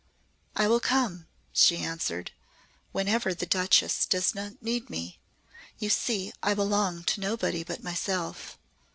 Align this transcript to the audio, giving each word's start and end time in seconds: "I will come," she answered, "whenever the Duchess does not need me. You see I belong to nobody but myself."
"I 0.55 0.67
will 0.67 0.79
come," 0.79 1.27
she 1.53 1.77
answered, 1.77 2.31
"whenever 2.91 3.35
the 3.35 3.45
Duchess 3.45 4.07
does 4.07 4.33
not 4.33 4.59
need 4.59 4.89
me. 4.89 5.19
You 5.77 5.91
see 5.91 6.33
I 6.41 6.55
belong 6.55 7.03
to 7.03 7.19
nobody 7.21 7.63
but 7.63 7.83
myself." 7.83 8.57